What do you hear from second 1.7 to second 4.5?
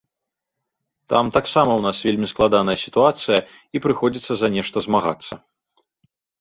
ў нас вельмі складаная сітуацыя, і прыходзіцца за